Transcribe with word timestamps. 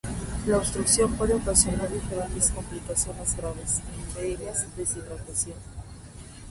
La 0.47 0.57
obstrucción 0.57 1.13
puede 1.15 1.35
ocasionar 1.35 1.87
diferentes 1.93 2.49
complicaciones 2.49 3.37
graves, 3.37 3.81
entre 3.95 4.31
ellas 4.31 4.65
deshidratación. 4.75 5.57